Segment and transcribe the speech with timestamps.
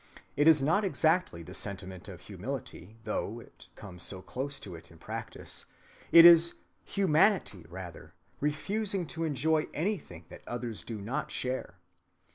[0.35, 4.89] It is not exactly the sentiment of humility, though it comes so close to it
[4.89, 5.65] in practice.
[6.11, 11.75] It is humanity, rather, refusing to enjoy anything that others do not share.